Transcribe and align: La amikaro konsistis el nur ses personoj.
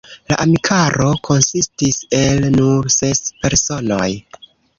La 0.31 0.35
amikaro 0.43 1.09
konsistis 1.29 1.99
el 2.21 2.49
nur 2.57 2.91
ses 2.95 3.23
personoj. 3.45 4.09